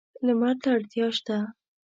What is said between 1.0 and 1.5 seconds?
شته.